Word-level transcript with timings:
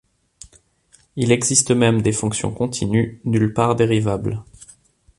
Il 1.15 1.31
existe 1.31 1.69
même 1.69 2.01
des 2.01 2.11
fonctions 2.11 2.51
continues 2.51 3.21
nulle 3.23 3.53
part 3.53 3.75
dérivables. 3.75 4.43